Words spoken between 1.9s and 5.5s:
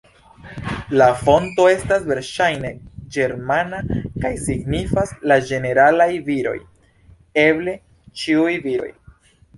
verŝajne ĝermana kaj signifas "la